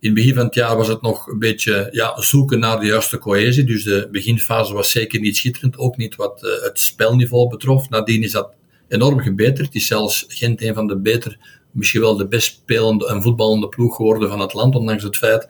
In 0.00 0.08
het 0.08 0.14
begin 0.14 0.34
van 0.34 0.44
het 0.44 0.54
jaar 0.54 0.76
was 0.76 0.88
het 0.88 1.02
nog 1.02 1.26
een 1.26 1.38
beetje 1.38 1.88
ja, 1.90 2.20
zoeken 2.20 2.58
naar 2.58 2.80
de 2.80 2.86
juiste 2.86 3.18
cohesie. 3.18 3.64
Dus 3.64 3.84
de 3.84 4.08
beginfase 4.12 4.74
was 4.74 4.90
zeker 4.90 5.20
niet 5.20 5.36
schitterend, 5.36 5.78
ook 5.78 5.96
niet 5.96 6.16
wat 6.16 6.42
uh, 6.42 6.62
het 6.62 6.80
spelniveau 6.80 7.48
betrof. 7.48 7.88
Nadien 7.88 8.22
is 8.22 8.32
dat 8.32 8.50
enorm 8.88 9.20
gebeterd. 9.20 9.74
Is 9.74 9.86
zelfs 9.86 10.24
Gent 10.28 10.62
een 10.62 10.74
van 10.74 10.86
de 10.86 10.96
beter 10.96 11.38
misschien 11.70 12.00
wel 12.00 12.16
de 12.16 12.28
best 12.28 12.46
spelende 12.46 13.06
en 13.08 13.22
voetballende 13.22 13.68
ploeg 13.68 13.96
geworden 13.96 14.28
van 14.28 14.40
het 14.40 14.52
land, 14.52 14.74
ondanks 14.74 15.02
het 15.02 15.16
feit 15.16 15.48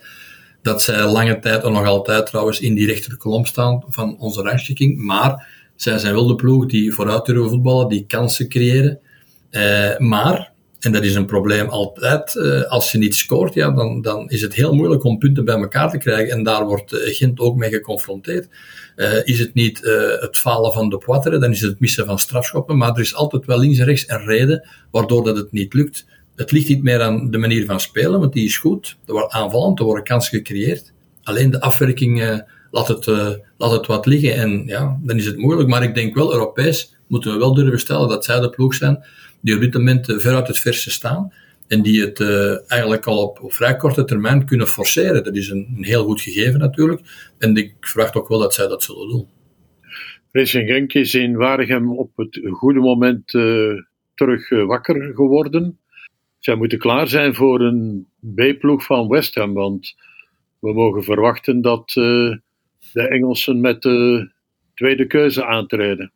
dat 0.62 0.82
zij 0.82 1.04
lange 1.04 1.38
tijd 1.38 1.62
en 1.62 1.72
nog 1.72 1.86
altijd 1.86 2.26
trouwens 2.26 2.60
in 2.60 2.74
die 2.74 2.86
rechterkolom 2.86 3.44
staan 3.44 3.82
van 3.88 4.18
onze 4.18 4.42
rangschikking. 4.42 4.98
Maar 4.98 5.54
zij 5.76 5.98
zijn 5.98 6.14
wel 6.14 6.26
de 6.26 6.34
ploeg 6.34 6.66
die 6.66 6.92
vooruit 6.92 7.24
durven 7.24 7.48
voetballen, 7.48 7.88
die 7.88 8.06
kansen 8.06 8.48
creëren. 8.48 8.98
Eh, 9.50 9.98
maar, 9.98 10.52
en 10.80 10.92
dat 10.92 11.04
is 11.04 11.14
een 11.14 11.26
probleem 11.26 11.68
altijd, 11.68 12.36
eh, 12.36 12.62
als 12.62 12.92
je 12.92 12.98
niet 12.98 13.14
scoort, 13.14 13.54
ja, 13.54 13.70
dan, 13.70 14.02
dan 14.02 14.30
is 14.30 14.40
het 14.40 14.54
heel 14.54 14.74
moeilijk 14.74 15.04
om 15.04 15.18
punten 15.18 15.44
bij 15.44 15.54
elkaar 15.54 15.90
te 15.90 15.98
krijgen. 15.98 16.32
En 16.32 16.42
daar 16.42 16.66
wordt 16.66 16.92
uh, 16.92 17.00
Gent 17.04 17.40
ook 17.40 17.56
mee 17.56 17.70
geconfronteerd. 17.70 18.48
Is 19.24 19.38
het 19.38 19.54
niet 19.54 19.80
het 20.20 20.36
falen 20.36 20.72
van 20.72 20.88
de 20.88 20.98
Poitre, 20.98 21.38
dan 21.38 21.50
is 21.50 21.60
het 21.60 21.80
missen 21.80 22.06
van 22.06 22.18
strafschoppen. 22.18 22.76
Maar 22.76 22.90
er 22.90 23.00
is 23.00 23.14
altijd 23.14 23.46
wel 23.46 23.58
links 23.58 23.78
en 23.78 23.84
rechts 23.84 24.08
een 24.08 24.24
reden 24.24 24.68
waardoor 24.90 25.24
dat 25.24 25.36
het 25.36 25.52
niet 25.52 25.74
lukt. 25.74 26.06
Het 26.36 26.50
ligt 26.50 26.68
niet 26.68 26.82
meer 26.82 27.02
aan 27.02 27.30
de 27.30 27.38
manier 27.38 27.64
van 27.64 27.80
spelen, 27.80 28.20
want 28.20 28.32
die 28.32 28.44
is 28.44 28.58
goed. 28.58 28.96
Er 29.06 29.12
wordt 29.12 29.32
aanvallend, 29.32 29.78
er 29.78 29.84
worden 29.84 30.04
kansen 30.04 30.38
gecreëerd. 30.38 30.92
Alleen 31.22 31.50
de 31.50 31.60
afwerking 31.60 32.42
laat, 32.70 32.88
het, 32.88 33.06
uh, 33.06 33.30
laat 33.56 33.70
het 33.70 33.86
wat 33.86 34.06
liggen 34.06 34.34
en 34.34 34.62
ja, 34.66 34.98
dan 35.02 35.16
is 35.16 35.26
het 35.26 35.36
moeilijk. 35.36 35.68
Maar 35.68 35.82
ik 35.82 35.94
denk 35.94 36.14
wel, 36.14 36.32
Europees 36.32 36.96
moeten 37.06 37.32
we 37.32 37.38
wel 37.38 37.54
durven 37.54 37.78
stellen 37.78 38.08
dat 38.08 38.24
zij 38.24 38.40
de 38.40 38.50
ploeg 38.50 38.74
zijn 38.74 39.04
die 39.40 39.54
op 39.54 39.60
dit 39.60 39.74
moment 39.74 40.08
uh, 40.08 40.18
ver 40.18 40.34
uit 40.34 40.46
het 40.46 40.58
verste 40.58 40.90
staan 40.90 41.32
en 41.66 41.82
die 41.82 42.00
het 42.00 42.20
eigenlijk 42.66 43.06
al 43.06 43.22
op, 43.22 43.52
vrij 43.52 43.76
korte 43.76 44.04
termijn 44.04 44.46
kunnen 44.46 44.66
forceren. 44.66 45.24
Dat 45.24 45.36
is 45.36 45.48
een, 45.48 45.74
een, 45.76 45.84
heel 45.84 46.04
goed 46.04 46.20
gegeven 46.20 46.58
natuurlijk 46.58 47.00
en 47.38 47.56
ik 47.56 47.74
verwacht 47.80 48.14
ook 48.14 48.28
wel 48.28 48.38
dat 48.38 48.54
zij 48.54 48.68
dat 48.68 48.82
zullen 48.82 49.08
doen. 49.08 49.26
Racing 50.32 50.68
Genk 50.68 50.92
is 50.92 51.14
in 51.14 51.36
Waregem 51.36 51.98
op 51.98 52.10
het 52.16 52.40
goede 52.50 52.80
moment 52.80 53.26
terug 54.14 54.48
wakker 54.48 55.12
geworden 55.14 55.78
zij 56.46 56.54
moeten 56.54 56.78
klaar 56.78 57.08
zijn 57.08 57.34
voor 57.34 57.60
een 57.60 58.08
B-ploeg 58.34 58.84
van 58.84 59.08
West 59.08 59.34
Ham. 59.34 59.52
Want 59.52 59.94
we 60.58 60.72
mogen 60.72 61.02
verwachten 61.04 61.60
dat 61.60 61.92
de 62.92 63.08
Engelsen 63.08 63.60
met 63.60 63.82
de 63.82 64.30
tweede 64.74 65.06
keuze 65.06 65.44
aantreden. 65.44 66.12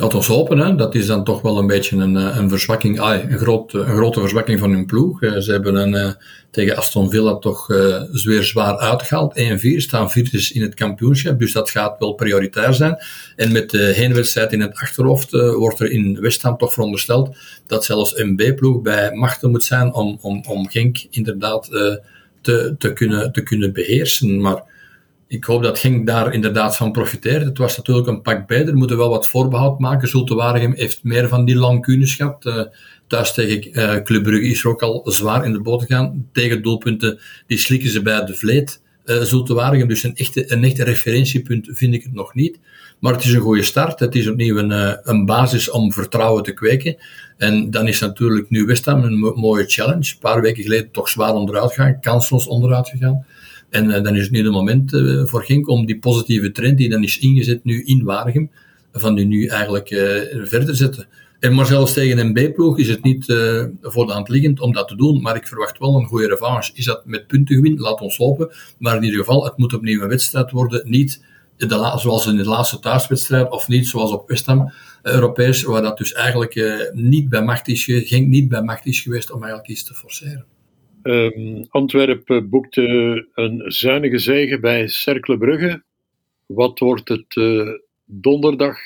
Dat 0.00 0.12
was 0.12 0.26
hopen, 0.26 0.58
hè. 0.58 0.74
dat 0.74 0.94
is 0.94 1.06
dan 1.06 1.24
toch 1.24 1.42
wel 1.42 1.58
een 1.58 1.66
beetje 1.66 1.96
een, 1.96 2.16
eh, 2.16 2.36
een 2.36 2.48
verzwakking, 2.48 3.00
een, 3.00 3.38
groot, 3.38 3.72
een 3.72 3.84
grote 3.84 4.20
verzwakking 4.20 4.58
van 4.58 4.70
hun 4.70 4.86
ploeg. 4.86 5.22
Eh, 5.22 5.38
ze 5.38 5.52
hebben 5.52 5.74
een, 5.74 6.14
tegen 6.50 6.76
Aston 6.76 7.10
Villa 7.10 7.36
toch 7.36 7.70
uh, 7.70 8.02
zeer 8.12 8.42
zwaar 8.42 8.76
uitgehaald. 8.76 9.38
1-4 9.38 9.76
staan 9.76 10.10
vierde 10.10 10.50
in 10.52 10.62
het 10.62 10.74
kampioenschap, 10.74 11.38
dus 11.38 11.52
dat 11.52 11.70
gaat 11.70 11.98
wel 11.98 12.12
prioritair 12.12 12.74
zijn. 12.74 12.96
En 13.36 13.52
met 13.52 13.70
de 13.70 13.78
heenwedstrijd 13.78 14.52
in 14.52 14.60
het 14.60 14.74
achterhoofd 14.74 15.30
wordt 15.30 15.80
er 15.80 15.90
in 15.90 16.20
West 16.20 16.42
Ham 16.42 16.56
toch 16.56 16.72
verondersteld 16.72 17.36
dat 17.66 17.84
zelfs 17.84 18.18
een 18.18 18.36
B-ploeg 18.36 18.82
bij 18.82 19.12
machten 19.12 19.50
moet 19.50 19.64
zijn 19.64 19.92
om, 19.92 20.18
om, 20.20 20.44
om 20.48 20.68
Genk 20.68 21.06
inderdaad 21.10 21.68
te, 22.40 22.74
te, 22.78 22.92
kunnen, 22.92 23.32
te 23.32 23.42
kunnen 23.42 23.72
beheersen. 23.72 24.40
Maar 24.40 24.62
ik 25.30 25.44
hoop 25.44 25.62
dat 25.62 25.78
Genk 25.78 26.06
daar 26.06 26.32
inderdaad 26.32 26.76
van 26.76 26.92
profiteert. 26.92 27.44
Het 27.44 27.58
was 27.58 27.76
natuurlijk 27.76 28.06
een 28.06 28.22
pak 28.22 28.46
beter. 28.46 28.68
Er 28.68 28.76
moeten 28.76 28.96
wel 28.96 29.08
wat 29.08 29.28
voorbehoud 29.28 29.78
maken. 29.78 30.08
Zulte 30.08 30.34
Waregem 30.34 30.72
heeft 30.74 31.04
meer 31.04 31.28
van 31.28 31.44
die 31.44 31.56
lancunes 31.56 32.14
gehad. 32.14 32.46
Uh, 32.46 32.62
thuis 33.06 33.34
tegen 33.34 33.78
uh, 33.78 34.02
Club 34.02 34.22
Brugge 34.22 34.48
is 34.48 34.64
er 34.64 34.70
ook 34.70 34.82
al 34.82 35.02
zwaar 35.04 35.44
in 35.44 35.52
de 35.52 35.60
boot 35.60 35.80
gegaan. 35.80 36.28
Tegen 36.32 36.62
doelpunten, 36.62 37.20
die 37.46 37.58
slikken 37.58 37.90
ze 37.90 38.02
bij 38.02 38.24
de 38.24 38.34
vleet. 38.34 38.82
Uh, 39.04 39.20
Zulte 39.20 39.54
Waregem, 39.54 39.88
dus 39.88 40.02
een 40.02 40.16
echte, 40.16 40.52
een 40.52 40.64
echte 40.64 40.84
referentiepunt 40.84 41.68
vind 41.70 41.94
ik 41.94 42.02
het 42.02 42.14
nog 42.14 42.34
niet. 42.34 42.58
Maar 42.98 43.12
het 43.12 43.24
is 43.24 43.32
een 43.32 43.40
goede 43.40 43.62
start. 43.62 44.00
Het 44.00 44.14
is 44.14 44.28
opnieuw 44.28 44.56
een, 44.56 44.98
een 45.02 45.24
basis 45.24 45.70
om 45.70 45.92
vertrouwen 45.92 46.42
te 46.42 46.52
kweken. 46.52 46.96
En 47.36 47.70
dan 47.70 47.88
is 47.88 48.00
natuurlijk 48.00 48.50
nu 48.50 48.64
West 48.64 48.84
Ham 48.84 49.02
een 49.02 49.18
mooie 49.18 49.64
challenge. 49.66 50.12
Een 50.12 50.20
paar 50.20 50.40
weken 50.40 50.62
geleden 50.62 50.90
toch 50.90 51.08
zwaar 51.08 51.34
onderuit 51.34 51.72
gegaan, 51.72 52.00
kansloos 52.00 52.46
onderuit 52.46 52.88
gegaan. 52.88 53.24
En 53.70 53.84
uh, 53.84 54.02
dan 54.02 54.16
is 54.16 54.22
het 54.22 54.30
nu 54.30 54.42
het 54.42 54.52
moment 54.52 54.92
uh, 54.92 55.26
voor 55.26 55.44
Genk 55.44 55.68
om 55.68 55.86
die 55.86 55.98
positieve 55.98 56.52
trend 56.52 56.78
die 56.78 56.88
dan 56.88 57.02
is 57.02 57.18
ingezet 57.18 57.64
nu 57.64 57.84
in 57.84 58.04
Waregem, 58.04 58.50
van 58.92 59.14
die 59.14 59.26
nu 59.26 59.46
eigenlijk 59.46 59.90
uh, 59.90 60.00
verder 60.44 60.76
zetten. 60.76 61.06
En 61.38 61.54
maar 61.54 61.66
zelfs 61.66 61.92
tegen 61.92 62.18
een 62.18 62.32
B-ploeg 62.32 62.78
is 62.78 62.88
het 62.88 63.02
niet 63.02 63.24
voor 63.80 64.06
de 64.06 64.12
hand 64.12 64.28
liggend 64.28 64.60
om 64.60 64.72
dat 64.72 64.88
te 64.88 64.96
doen, 64.96 65.22
maar 65.22 65.36
ik 65.36 65.46
verwacht 65.46 65.78
wel 65.78 65.96
een 65.96 66.06
goede 66.06 66.28
revanche. 66.28 66.72
Is 66.74 66.84
dat 66.84 67.06
met 67.06 67.26
puntengewin? 67.26 67.78
Laat 67.78 68.00
ons 68.00 68.16
hopen. 68.16 68.52
Maar 68.78 68.96
in 68.96 69.02
ieder 69.02 69.18
geval, 69.18 69.44
het 69.44 69.56
moet 69.56 69.74
opnieuw 69.74 70.02
een 70.02 70.08
wedstrijd 70.08 70.50
worden. 70.50 70.90
Niet 70.90 71.24
de 71.56 71.94
zoals 71.96 72.26
in 72.26 72.36
de 72.36 72.44
laatste 72.44 72.78
thuiswedstrijd, 72.78 73.50
of 73.50 73.68
niet 73.68 73.88
zoals 73.88 74.12
op 74.12 74.28
West 74.28 74.46
Ham, 74.46 74.72
Europees, 75.02 75.62
waar 75.62 75.82
dat 75.82 75.98
dus 75.98 76.12
eigenlijk 76.12 76.90
niet 76.92 77.28
bij 77.28 77.42
macht 77.42 77.68
is, 77.68 77.84
Genk 77.84 78.28
niet 78.28 78.48
bij 78.48 78.62
macht 78.62 78.86
is 78.86 79.00
geweest 79.00 79.32
om 79.32 79.40
eigenlijk 79.42 79.70
iets 79.70 79.84
te 79.84 79.94
forceren. 79.94 80.44
Um, 81.02 81.66
Antwerpen 81.68 82.48
boekte 82.48 82.82
een 83.34 83.62
zuinige 83.66 84.18
zege 84.18 84.60
bij 84.60 84.88
Cercle 84.88 85.38
Brugge. 85.38 85.82
Wat 86.46 86.78
wordt 86.78 87.08
het 87.08 87.36
uh, 87.36 87.68
donderdag 88.04 88.76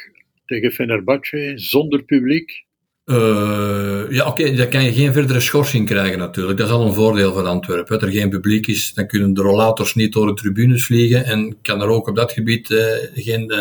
tegen 0.46 0.70
Fenerbahce 0.70 1.52
zonder 1.54 2.02
publiek? 2.02 2.64
Uh, 3.04 4.04
ja, 4.08 4.26
oké, 4.26 4.54
dan 4.54 4.68
kan 4.68 4.84
je 4.84 4.92
geen 4.92 5.12
verdere 5.12 5.40
schorsing 5.40 5.86
krijgen 5.86 6.18
natuurlijk. 6.18 6.58
Dat 6.58 6.66
is 6.66 6.72
al 6.72 6.86
een 6.86 6.94
voordeel 6.94 7.32
van 7.32 7.46
Antwerpen. 7.46 7.98
Dat 7.98 8.02
er 8.02 8.14
geen 8.14 8.30
publiek 8.30 8.66
is, 8.66 8.94
dan 8.94 9.06
kunnen 9.06 9.34
de 9.34 9.42
rollators 9.42 9.94
niet 9.94 10.12
door 10.12 10.26
de 10.26 10.34
tribunes 10.34 10.84
vliegen 10.84 11.24
en 11.24 11.56
kan 11.62 11.82
er 11.82 11.88
ook 11.88 12.08
op 12.08 12.16
dat 12.16 12.32
gebied 12.32 12.70
uh, 12.70 12.84
geen 13.14 13.52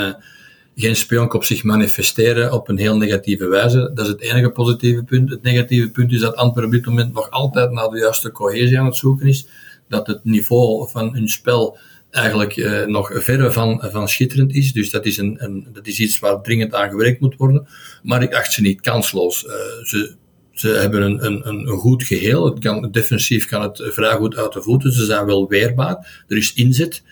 geen 0.75 0.95
spionk 0.95 1.33
op 1.33 1.43
zich 1.43 1.63
manifesteren 1.63 2.53
op 2.53 2.69
een 2.69 2.77
heel 2.77 2.97
negatieve 2.97 3.47
wijze. 3.47 3.91
Dat 3.93 4.05
is 4.05 4.11
het 4.11 4.21
enige 4.21 4.49
positieve 4.49 5.03
punt. 5.03 5.29
Het 5.29 5.41
negatieve 5.41 5.89
punt 5.89 6.11
is 6.11 6.19
dat 6.19 6.35
Antwerpen 6.35 6.65
op 6.65 6.83
dit 6.83 6.85
moment 6.85 7.13
nog 7.13 7.29
altijd 7.29 7.71
naar 7.71 7.89
de 7.89 7.97
juiste 7.97 8.31
cohesie 8.31 8.79
aan 8.79 8.85
het 8.85 8.95
zoeken 8.95 9.27
is. 9.27 9.47
Dat 9.87 10.07
het 10.07 10.23
niveau 10.23 10.89
van 10.89 11.13
hun 11.13 11.27
spel 11.27 11.77
eigenlijk 12.09 12.55
uh, 12.55 12.85
nog 12.85 13.11
verre 13.13 13.51
van, 13.51 13.83
van 13.91 14.07
schitterend 14.07 14.53
is. 14.53 14.73
Dus 14.73 14.89
dat 14.89 15.05
is, 15.05 15.17
een, 15.17 15.35
een, 15.43 15.67
dat 15.73 15.87
is 15.87 15.99
iets 15.99 16.19
waar 16.19 16.41
dringend 16.41 16.73
aan 16.73 16.89
gewerkt 16.89 17.19
moet 17.19 17.35
worden. 17.37 17.67
Maar 18.03 18.23
ik 18.23 18.33
acht 18.33 18.53
ze 18.53 18.61
niet 18.61 18.81
kansloos. 18.81 19.43
Uh, 19.43 19.51
ze 19.83 20.15
Ze 20.53 20.67
hebben 20.67 21.01
een, 21.01 21.25
een, 21.25 21.47
een 21.47 21.67
goed 21.67 22.03
geheel. 22.03 22.45
Het 22.45 22.59
kan, 22.59 22.91
defensief 22.91 23.47
kan 23.47 23.61
het 23.61 23.81
vrij 23.85 24.15
goed 24.15 24.35
uit 24.35 24.53
de 24.53 24.61
voeten. 24.61 24.91
Ze 24.91 25.05
zijn 25.05 25.25
wel 25.25 25.47
weerbaar. 25.47 26.23
Er 26.27 26.37
is 26.37 26.53
inzet. 26.53 27.03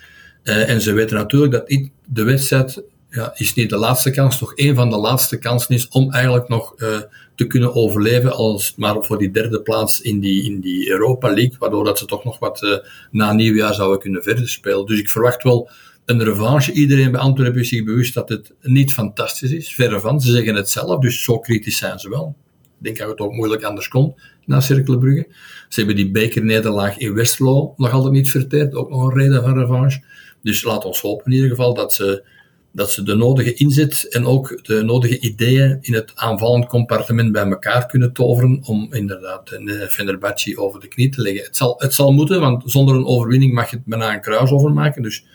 Uh, 0.43 0.69
en 0.69 0.81
ze 0.81 0.93
weten 0.93 1.17
natuurlijk 1.17 1.51
dat 1.51 1.79
de 2.05 2.23
wedstrijd 2.23 2.83
ja, 3.11 3.31
is 3.35 3.53
niet 3.53 3.69
de 3.69 3.77
laatste 3.77 4.11
kans, 4.11 4.37
toch 4.37 4.51
een 4.55 4.75
van 4.75 4.89
de 4.89 4.97
laatste 4.97 5.37
kansen 5.39 5.75
is 5.75 5.87
om 5.87 6.11
eigenlijk 6.11 6.47
nog 6.47 6.73
uh, 6.77 6.99
te 7.35 7.47
kunnen 7.47 7.75
overleven, 7.75 8.33
als 8.33 8.73
maar 8.75 9.03
voor 9.03 9.17
die 9.17 9.31
derde 9.31 9.61
plaats 9.61 10.01
in 10.01 10.19
die, 10.19 10.43
in 10.43 10.59
die 10.59 10.89
Europa 10.89 11.27
League, 11.27 11.55
waardoor 11.59 11.83
dat 11.83 11.97
ze 11.97 12.05
toch 12.05 12.23
nog 12.23 12.39
wat 12.39 12.61
uh, 12.61 12.77
na 13.11 13.33
nieuwjaar 13.33 13.73
zouden 13.73 13.99
kunnen 13.99 14.23
verder 14.23 14.49
spelen. 14.49 14.85
Dus 14.85 14.99
ik 14.99 15.09
verwacht 15.09 15.43
wel 15.43 15.69
een 16.05 16.23
revanche. 16.23 16.71
Iedereen 16.71 17.11
bij 17.11 17.21
Antwerpen 17.21 17.61
is 17.61 17.69
zich 17.69 17.83
bewust 17.83 18.13
dat 18.13 18.29
het 18.29 18.53
niet 18.61 18.93
fantastisch 18.93 19.51
is, 19.51 19.73
verre 19.73 19.99
van. 19.99 20.21
Ze 20.21 20.31
zeggen 20.31 20.55
het 20.55 20.69
zelf, 20.69 20.99
dus 20.99 21.23
zo 21.23 21.39
kritisch 21.39 21.77
zijn 21.77 21.99
ze 21.99 22.09
wel. 22.09 22.35
Ik 22.61 22.85
denk 22.85 22.97
dat 22.97 23.09
het 23.09 23.19
ook 23.19 23.33
moeilijk 23.33 23.63
anders 23.63 23.87
kon 23.87 24.15
na 24.45 24.59
Cirkelbrugge. 24.59 25.27
Ze 25.69 25.79
hebben 25.79 25.95
die 25.95 26.11
bekernederlaag 26.11 26.97
in 26.97 27.13
Westerlo 27.13 27.73
nog 27.77 27.91
altijd 27.91 28.13
niet 28.13 28.29
verteerd, 28.29 28.75
ook 28.75 28.89
nog 28.89 29.03
een 29.03 29.17
reden 29.17 29.43
van 29.43 29.57
revanche. 29.59 30.01
Dus 30.43 30.63
laat 30.63 30.85
ons 30.85 31.01
hopen 31.01 31.25
in 31.25 31.31
ieder 31.31 31.49
geval 31.49 31.73
dat 31.73 31.93
ze 31.93 32.23
dat 32.71 32.91
ze 32.91 33.03
de 33.03 33.15
nodige 33.15 33.53
inzet 33.53 34.07
en 34.09 34.25
ook 34.25 34.63
de 34.63 34.83
nodige 34.83 35.19
ideeën 35.19 35.77
in 35.81 35.93
het 35.93 36.11
aanvallend 36.15 36.65
compartiment 36.65 37.31
bij 37.31 37.45
elkaar 37.45 37.85
kunnen 37.85 38.13
toveren 38.13 38.61
om 38.63 38.93
inderdaad 38.93 39.49
Fenerbahce 39.89 40.59
over 40.59 40.79
de 40.79 40.87
knie 40.87 41.09
te 41.09 41.21
leggen. 41.21 41.43
Het 41.43 41.57
zal, 41.57 41.75
het 41.77 41.93
zal 41.93 42.11
moeten, 42.11 42.39
want 42.39 42.71
zonder 42.71 42.95
een 42.95 43.05
overwinning 43.05 43.53
mag 43.53 43.69
je 43.69 43.75
het 43.75 43.85
bijna 43.85 44.13
een 44.13 44.21
kruis 44.21 44.51
overmaken. 44.51 45.01
Dus 45.01 45.25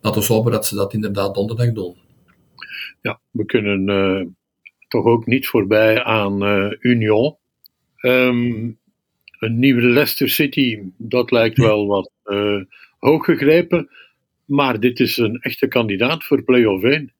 laten 0.00 0.22
we 0.22 0.32
hopen 0.32 0.52
dat 0.52 0.66
ze 0.66 0.74
dat 0.74 0.94
inderdaad 0.94 1.34
donderdag 1.34 1.72
doen. 1.72 1.96
Ja, 3.02 3.20
we 3.30 3.44
kunnen 3.44 3.88
uh, 3.88 4.26
toch 4.88 5.04
ook 5.04 5.26
niet 5.26 5.46
voorbij 5.46 6.02
aan 6.02 6.44
uh, 6.44 6.72
Union. 6.80 7.36
Um, 8.00 8.78
een 9.38 9.58
nieuwe 9.58 9.82
Leicester 9.82 10.28
City, 10.28 10.78
dat 10.96 11.30
lijkt 11.30 11.58
wel 11.58 11.86
wat 11.86 12.10
uh, 12.24 12.62
hoog 12.98 13.24
gegrepen. 13.24 13.88
Maar 14.44 14.80
dit 14.80 15.00
is 15.00 15.16
een 15.16 15.38
echte 15.40 15.66
kandidaat 15.66 16.24
voor 16.24 16.42
play-off 16.42 16.82
1. 16.82 17.12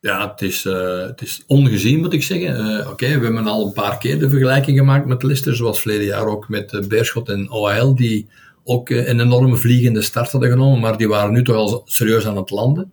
Ja, 0.00 0.30
het 0.30 0.42
is, 0.42 0.64
uh, 0.64 1.00
het 1.00 1.20
is 1.20 1.42
ongezien, 1.46 2.00
moet 2.00 2.12
ik 2.12 2.22
zeggen. 2.22 2.60
Uh, 2.60 2.90
Oké, 2.90 3.18
we 3.18 3.24
hebben 3.24 3.46
al 3.46 3.66
een 3.66 3.72
paar 3.72 3.98
keer 3.98 4.18
de 4.18 4.30
vergelijking 4.30 4.78
gemaakt 4.78 5.06
met 5.06 5.22
Leicester, 5.22 5.56
zoals 5.56 5.80
verleden 5.80 6.06
jaar 6.06 6.26
ook 6.26 6.48
met 6.48 6.72
uh, 6.72 6.86
Beerschot 6.86 7.28
en 7.28 7.50
OHL, 7.50 7.94
die 7.94 8.28
ook 8.64 8.90
een 8.90 9.20
enorme 9.20 9.56
vliegende 9.56 10.02
start 10.02 10.30
hadden 10.32 10.50
genomen, 10.50 10.80
maar 10.80 10.96
die 10.96 11.08
waren 11.08 11.32
nu 11.32 11.42
toch 11.42 11.56
al 11.56 11.82
serieus 11.84 12.26
aan 12.26 12.36
het 12.36 12.50
landen. 12.50 12.92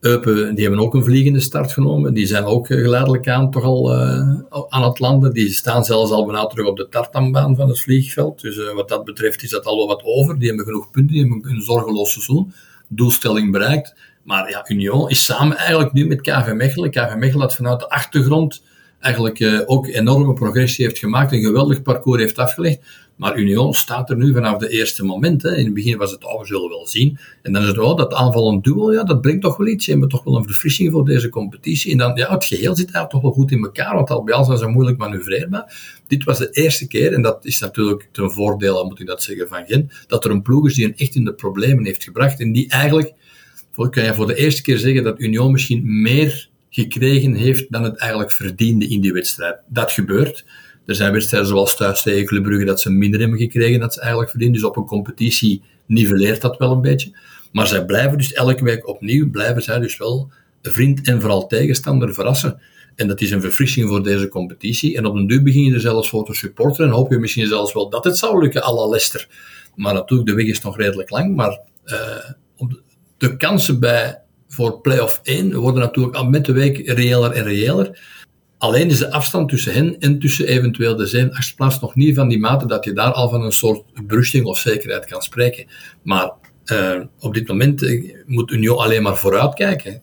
Eupen, 0.00 0.54
die 0.54 0.64
hebben 0.64 0.84
ook 0.84 0.94
een 0.94 1.04
vliegende 1.04 1.40
start 1.40 1.72
genomen. 1.72 2.14
Die 2.14 2.26
zijn 2.26 2.44
ook 2.44 2.66
geleidelijk 2.66 3.28
aan 3.28 3.50
toch 3.50 3.64
al 3.64 3.94
aan 4.68 4.82
het 4.82 4.98
landen. 4.98 5.32
Die 5.32 5.48
staan 5.48 5.84
zelfs 5.84 6.10
al 6.10 6.26
bijna 6.26 6.46
terug 6.46 6.66
op 6.66 6.76
de 6.76 6.88
tartanbaan 6.88 7.56
van 7.56 7.68
het 7.68 7.80
vliegveld. 7.80 8.40
Dus 8.40 8.72
wat 8.72 8.88
dat 8.88 9.04
betreft 9.04 9.42
is 9.42 9.50
dat 9.50 9.66
al 9.66 9.76
wel 9.76 9.86
wat 9.86 10.02
over. 10.04 10.38
Die 10.38 10.48
hebben 10.48 10.66
genoeg 10.66 10.90
punten, 10.90 11.12
die 11.14 11.20
hebben 11.20 11.50
een 11.50 11.62
zorgeloos 11.62 12.12
seizoen 12.12 12.52
doelstelling 12.90 13.52
bereikt. 13.52 13.94
Maar 14.22 14.50
ja, 14.50 14.64
Union 14.68 15.10
is 15.10 15.24
samen 15.24 15.56
eigenlijk 15.56 15.92
nu 15.92 16.06
met 16.06 16.20
KV 16.20 16.52
Mechelen. 16.54 16.90
KV 16.90 17.14
Mechelen 17.14 17.40
had 17.40 17.54
vanuit 17.54 17.80
de 17.80 17.88
achtergrond 17.88 18.62
eigenlijk 19.00 19.40
uh, 19.40 19.60
ook 19.66 19.86
enorme 19.86 20.32
progressie 20.32 20.84
heeft 20.84 20.98
gemaakt, 20.98 21.32
een 21.32 21.42
geweldig 21.42 21.82
parcours 21.82 22.20
heeft 22.20 22.38
afgelegd. 22.38 22.80
Maar 23.20 23.38
Union 23.38 23.74
staat 23.74 24.10
er 24.10 24.16
nu 24.16 24.32
vanaf 24.32 24.58
de 24.58 24.68
eerste 24.68 25.04
moment. 25.04 25.44
In 25.44 25.64
het 25.64 25.74
begin 25.74 25.98
was 25.98 26.10
het, 26.10 26.24
oh, 26.24 26.40
we 26.40 26.46
zullen 26.46 26.68
wel 26.68 26.86
zien. 26.86 27.18
En 27.42 27.52
dan 27.52 27.62
is 27.62 27.68
het, 27.68 27.78
oh, 27.78 27.96
dat 27.96 28.14
aanvallend 28.14 28.64
duel, 28.64 28.92
ja, 28.92 29.04
dat 29.04 29.20
brengt 29.20 29.42
toch 29.42 29.56
wel 29.56 29.66
iets. 29.66 29.86
Je 29.86 29.96
hebt 29.96 30.10
toch 30.10 30.24
wel 30.24 30.36
een 30.36 30.44
verfrissing 30.44 30.92
voor 30.92 31.04
deze 31.04 31.28
competitie. 31.28 31.92
En 31.92 31.98
dan, 31.98 32.16
ja, 32.16 32.32
het 32.32 32.44
geheel 32.44 32.76
zit 32.76 32.92
daar 32.92 33.08
toch 33.08 33.22
wel 33.22 33.30
goed 33.30 33.50
in 33.50 33.62
elkaar, 33.62 33.94
want 33.94 34.10
al 34.10 34.22
bij 34.22 34.34
al 34.34 34.44
zijn 34.44 34.58
ze 34.58 34.66
moeilijk 34.66 34.98
manoeuvreerbaar. 34.98 36.00
Dit 36.06 36.24
was 36.24 36.38
de 36.38 36.50
eerste 36.50 36.86
keer, 36.86 37.12
en 37.12 37.22
dat 37.22 37.44
is 37.44 37.58
natuurlijk 37.58 38.08
ten 38.12 38.30
voordele, 38.30 38.84
moet 38.84 39.00
ik 39.00 39.06
dat 39.06 39.22
zeggen, 39.22 39.48
van 39.48 39.66
Gent, 39.66 39.92
dat 40.06 40.24
er 40.24 40.30
een 40.30 40.42
ploeg 40.42 40.66
is 40.66 40.74
die 40.74 40.84
een 40.84 40.96
echt 40.96 41.14
in 41.14 41.24
de 41.24 41.34
problemen 41.34 41.84
heeft 41.84 42.04
gebracht. 42.04 42.40
En 42.40 42.52
die 42.52 42.68
eigenlijk, 42.68 43.12
kan 43.90 44.04
je 44.04 44.14
voor 44.14 44.26
de 44.26 44.36
eerste 44.36 44.62
keer 44.62 44.78
zeggen 44.78 45.04
dat 45.04 45.20
Union 45.20 45.52
misschien 45.52 46.02
meer 46.02 46.48
gekregen 46.70 47.34
heeft 47.34 47.72
dan 47.72 47.82
het 47.82 47.96
eigenlijk 47.96 48.32
verdiende 48.32 48.88
in 48.88 49.00
die 49.00 49.12
wedstrijd. 49.12 49.56
Dat 49.68 49.92
gebeurt. 49.92 50.44
Er 50.90 50.96
zijn 50.96 51.12
wedstrijden 51.12 51.48
zoals 51.48 51.76
thuis 51.76 52.02
tegen 52.02 52.24
Club 52.24 52.66
dat 52.66 52.80
ze 52.80 52.90
minder 52.90 53.20
hebben 53.20 53.38
gekregen 53.38 53.80
dat 53.80 53.94
ze 53.94 54.00
eigenlijk 54.00 54.30
verdienen. 54.30 54.60
Dus 54.60 54.68
op 54.68 54.76
een 54.76 54.84
competitie 54.84 55.62
nivelleert 55.86 56.40
dat 56.40 56.56
wel 56.58 56.72
een 56.72 56.80
beetje. 56.80 57.16
Maar 57.52 57.66
zij 57.66 57.84
blijven 57.84 58.18
dus 58.18 58.32
elke 58.32 58.64
week 58.64 58.88
opnieuw, 58.88 59.30
blijven 59.30 59.62
zij 59.62 59.78
dus 59.78 59.96
wel 59.96 60.30
vriend 60.62 61.06
en 61.06 61.20
vooral 61.20 61.46
tegenstander 61.46 62.14
verrassen. 62.14 62.60
En 62.94 63.08
dat 63.08 63.20
is 63.20 63.30
een 63.30 63.40
verfrissing 63.40 63.88
voor 63.88 64.02
deze 64.02 64.28
competitie. 64.28 64.96
En 64.96 65.06
op 65.06 65.14
een 65.14 65.26
duur 65.26 65.42
begin 65.42 65.64
je 65.64 65.74
er 65.74 65.80
zelfs 65.80 66.08
voor 66.08 66.24
te 66.24 66.34
supporteren 66.34 66.86
en 66.86 66.96
hoop 66.96 67.10
je 67.10 67.18
misschien 67.18 67.46
zelfs 67.46 67.72
wel 67.72 67.88
dat 67.88 68.04
het 68.04 68.18
zou 68.18 68.40
lukken, 68.40 68.62
à 68.62 68.74
la 68.74 68.88
Leicester. 68.88 69.28
Maar 69.74 69.94
natuurlijk, 69.94 70.28
de 70.28 70.34
weg 70.34 70.46
is 70.46 70.60
nog 70.60 70.76
redelijk 70.76 71.10
lang. 71.10 71.36
Maar 71.36 71.60
uh, 71.84 72.68
de 73.18 73.36
kansen 73.36 73.80
bij, 73.80 74.20
voor 74.48 74.80
play-off 74.80 75.20
1 75.22 75.54
worden 75.54 75.82
natuurlijk 75.82 76.28
met 76.28 76.44
de 76.44 76.52
week 76.52 76.88
reëler 76.88 77.32
en 77.32 77.42
reëler. 77.42 77.98
Alleen 78.60 78.88
is 78.88 78.98
de 78.98 79.10
afstand 79.10 79.48
tussen 79.48 79.72
hen 79.72 79.98
en 79.98 80.18
tussen 80.18 80.46
eventueel 80.46 80.96
de 80.96 81.06
zeven 81.06 81.54
plaats 81.56 81.80
nog 81.80 81.94
niet 81.94 82.14
van 82.14 82.28
die 82.28 82.38
mate 82.38 82.66
dat 82.66 82.84
je 82.84 82.92
daar 82.92 83.12
al 83.12 83.28
van 83.30 83.42
een 83.42 83.52
soort 83.52 84.06
berusting 84.06 84.44
of 84.44 84.58
zekerheid 84.58 85.06
kan 85.06 85.22
spreken. 85.22 85.66
Maar 86.02 86.32
uh, 86.72 87.00
op 87.18 87.34
dit 87.34 87.48
moment 87.48 87.82
uh, 87.82 88.14
moet 88.26 88.50
Union 88.50 88.78
alleen 88.78 89.02
maar 89.02 89.16
vooruit 89.16 89.54
kijken. 89.54 90.02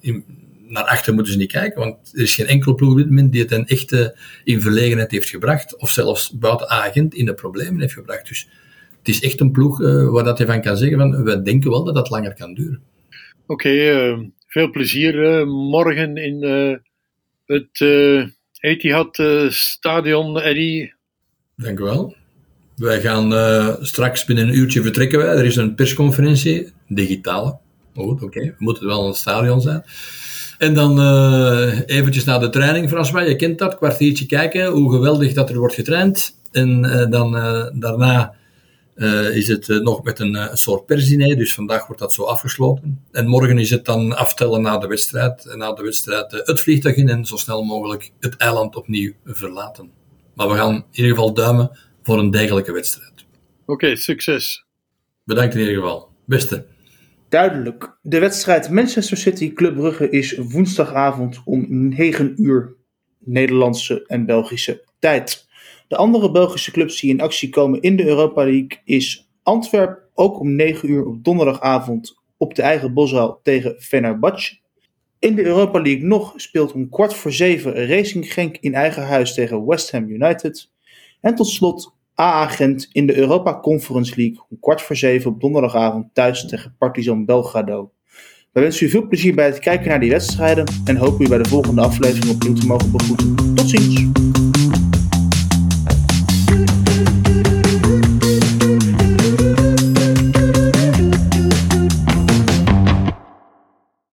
Naar 0.68 0.84
achter 0.84 1.14
moeten 1.14 1.34
ze 1.34 1.38
niet 1.38 1.52
kijken, 1.52 1.80
want 1.80 2.12
er 2.14 2.22
is 2.22 2.36
geen 2.36 2.46
enkele 2.46 2.76
ploeg 2.76 3.06
die 3.30 3.42
het 3.42 3.52
een 3.52 3.66
echte 3.68 4.18
in 4.44 4.62
verlegenheid 4.62 5.12
heeft 5.12 5.30
gebracht, 5.30 5.78
of 5.78 5.90
zelfs 5.90 6.38
buiten 6.38 6.70
agent 6.70 7.14
in 7.14 7.26
de 7.26 7.34
problemen 7.34 7.82
heeft 7.82 7.94
gebracht. 7.94 8.28
Dus 8.28 8.50
het 8.98 9.08
is 9.08 9.22
echt 9.22 9.40
een 9.40 9.52
ploeg 9.52 9.82
uh, 9.82 10.10
waar 10.10 10.24
dat 10.24 10.38
je 10.38 10.46
van 10.46 10.62
kan 10.62 10.78
zeggen 10.78 10.98
van, 10.98 11.24
we 11.24 11.42
denken 11.42 11.70
wel 11.70 11.84
dat 11.84 11.96
dat 11.96 12.10
langer 12.10 12.34
kan 12.34 12.54
duren. 12.54 12.82
Oké, 13.48 13.68
okay, 13.68 14.32
veel 14.48 14.70
plezier 14.70 15.48
morgen 15.48 16.18
in 16.18 16.42
het 17.46 17.80
Etihad 18.68 19.18
uh, 19.20 19.50
Stadion, 19.50 20.40
Eddie. 20.40 20.94
Dank 21.56 21.80
u 21.80 21.84
wel. 21.84 22.16
Wij 22.76 23.02
gaan 23.02 23.34
uh, 23.34 23.76
straks 23.80 24.26
binnen 24.26 24.48
een 24.48 24.58
uurtje 24.58 24.82
vertrekken. 24.82 25.20
Wij. 25.20 25.28
Er 25.28 25.46
is 25.46 25.56
een 25.56 25.76
persconferentie, 25.76 26.74
digitale. 26.88 27.58
Goed, 27.96 28.24
oké. 28.24 28.40
We 28.40 28.56
moeten 28.58 28.86
wel 28.86 29.02
in 29.02 29.08
het 29.08 29.18
stadion 29.18 29.62
zijn. 29.62 29.84
En 30.58 30.74
dan 30.74 31.00
uh, 31.00 31.80
eventjes 31.86 32.24
naar 32.24 32.40
de 32.40 32.50
training, 32.50 32.90
François. 32.90 33.28
Je 33.28 33.36
kent 33.36 33.60
dat, 33.60 33.78
kwartiertje 33.78 34.26
kijken 34.26 34.66
hoe 34.66 34.92
geweldig 34.92 35.34
dat 35.34 35.50
er 35.50 35.58
wordt 35.58 35.76
getraind. 35.76 36.36
En 36.52 36.82
dan 37.10 37.32
daarna 37.80 38.36
uh, 38.98 39.36
is 39.36 39.48
het 39.48 39.68
uh, 39.68 39.80
nog 39.80 40.04
met 40.04 40.20
een, 40.20 40.36
uh, 40.36 40.54
soort 40.54 40.86
persdiner, 40.86 41.38
dus 41.38 41.54
vandaag 41.54 41.88
wordt 41.88 42.02
dat 42.02 42.14
zo 42.14 42.24
afgesloten. 42.24 43.06
En 43.12 43.28
morgen 43.28 43.58
is 43.58 43.70
het 43.70 43.86
dan 43.86 44.16
aftellen 44.16 44.62
na 44.62 44.78
de 44.78 44.88
wedstrijd, 44.88 45.56
na 45.56 45.74
de 45.74 45.84
wedstrijd 45.84 46.32
het 46.32 46.60
vliegtuig 46.62 46.96
in 46.96 47.10
en 47.10 47.26
zo 47.26 47.36
snel 47.36 47.64
mogelijk 47.64 48.12
het 48.20 48.38
eiland 48.38 48.76
opnieuw 48.76 49.14
verlaten. 49.26 49.92
Maar 50.34 50.48
we 50.48 50.56
gaan 50.56 50.76
in 50.76 50.86
ieder 50.92 51.12
geval 51.12 51.34
duimen 51.34 51.80
voor 52.04 52.20
een 52.20 52.32
degelijke 52.32 52.72
wedstrijd. 52.72 53.26
Oké, 53.62 53.72
okay, 53.72 53.96
succes. 53.96 54.66
Bedankt 55.24 55.54
in 55.54 55.60
ieder 55.60 55.76
geval. 55.76 56.10
Beste. 56.26 56.66
Duidelijk. 57.30 57.98
De 58.02 58.20
wedstrijd 58.20 58.70
Manchester 58.70 59.18
City 59.18 59.54
Club 59.54 59.76
Brugge 59.76 60.10
is 60.10 60.38
woensdagavond 60.38 61.42
om 61.46 61.66
9 61.70 62.34
uur 62.36 62.76
Nederlandse 63.20 64.04
en 64.08 64.26
Belgische 64.26 64.84
tijd. 65.00 65.47
De 65.88 65.96
andere 65.96 66.32
Belgische 66.32 66.72
clubs 66.72 67.00
die 67.00 67.10
in 67.10 67.22
actie 67.22 67.50
komen 67.50 67.82
in 67.82 67.96
de 67.96 68.06
Europa 68.06 68.44
League 68.44 68.80
is 68.84 69.30
Antwerp, 69.44 70.00
ook 70.14 70.40
om 70.40 70.56
9 70.56 70.90
uur 70.90 71.06
op 71.06 71.24
donderdagavond 71.24 72.18
op 72.38 72.56
de 72.56 72.62
eigen 72.62 72.94
boszaal 72.94 73.40
tegen 73.44 73.76
Fenerbahce. 73.80 74.58
In 75.20 75.36
de 75.36 75.46
Europa 75.46 75.82
League 75.82 76.06
nog 76.06 76.34
speelt 76.36 76.74
om 76.74 76.90
kwart 76.90 77.14
voor 77.14 77.32
zeven 77.32 77.88
Racing 77.88 78.34
Genk 78.34 78.58
in 78.58 78.74
eigen 78.74 79.04
huis 79.04 79.34
tegen 79.34 79.66
West 79.66 79.92
Ham 79.92 80.10
United. 80.10 80.72
En 81.22 81.36
tot 81.36 81.48
slot 81.48 81.96
AA 82.20 82.48
Gent 82.48 82.88
in 82.92 83.08
de 83.08 83.18
Europa 83.18 83.60
Conference 83.60 84.14
League 84.16 84.46
om 84.50 84.60
kwart 84.60 84.82
voor 84.82 84.96
zeven 84.96 85.32
op 85.32 85.42
donderdagavond 85.42 86.14
thuis 86.14 86.46
tegen 86.46 86.76
Partizan 86.78 87.26
Belgrado. 87.26 87.92
We 88.52 88.62
wensen 88.62 88.86
u 88.86 88.90
veel 88.90 89.08
plezier 89.08 89.36
bij 89.36 89.46
het 89.46 89.60
kijken 89.60 89.88
naar 89.88 90.00
die 90.00 90.10
wedstrijden 90.10 90.66
en 90.86 90.96
hopen 90.96 91.26
u 91.26 91.30
bij 91.30 91.38
de 91.38 91.50
volgende 91.50 91.82
aflevering 91.82 92.30
opnieuw 92.30 92.54
te 92.54 92.66
mogen 92.66 92.92
begroeten. 92.92 93.56
Tot 93.56 93.70
ziens! 93.70 94.57